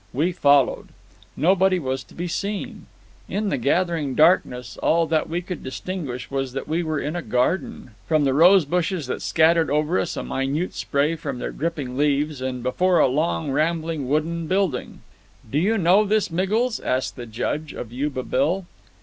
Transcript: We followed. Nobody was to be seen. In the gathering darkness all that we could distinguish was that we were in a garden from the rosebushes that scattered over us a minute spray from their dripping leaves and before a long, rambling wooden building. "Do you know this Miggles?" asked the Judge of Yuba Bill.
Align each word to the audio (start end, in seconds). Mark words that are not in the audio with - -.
We 0.13 0.31
followed. 0.31 0.87
Nobody 1.37 1.77
was 1.77 2.03
to 2.05 2.15
be 2.15 2.27
seen. 2.27 2.87
In 3.29 3.49
the 3.49 3.57
gathering 3.59 4.15
darkness 4.15 4.75
all 4.77 5.05
that 5.05 5.29
we 5.29 5.43
could 5.43 5.63
distinguish 5.63 6.31
was 6.31 6.53
that 6.53 6.67
we 6.67 6.81
were 6.81 6.99
in 6.99 7.15
a 7.15 7.21
garden 7.21 7.91
from 8.07 8.23
the 8.23 8.33
rosebushes 8.33 9.05
that 9.05 9.21
scattered 9.21 9.69
over 9.69 9.99
us 9.99 10.17
a 10.17 10.23
minute 10.23 10.73
spray 10.73 11.15
from 11.15 11.37
their 11.37 11.51
dripping 11.51 11.97
leaves 11.97 12.41
and 12.41 12.63
before 12.63 12.97
a 12.97 13.05
long, 13.07 13.51
rambling 13.51 14.09
wooden 14.09 14.47
building. 14.47 15.01
"Do 15.47 15.59
you 15.59 15.77
know 15.77 16.03
this 16.03 16.29
Miggles?" 16.31 16.79
asked 16.79 17.15
the 17.15 17.27
Judge 17.27 17.71
of 17.71 17.93
Yuba 17.93 18.23
Bill. 18.23 18.65